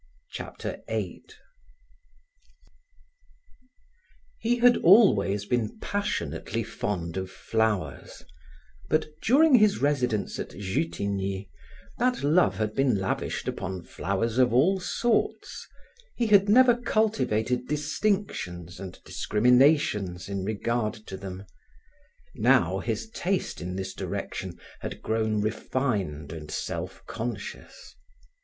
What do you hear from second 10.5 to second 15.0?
Jutigny, that love had been lavished upon flowers of all